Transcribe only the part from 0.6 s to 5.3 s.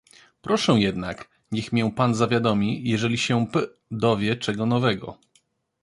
jednak, niech mię pan zawiadomi, jeżeli się p. dowie czego nowego."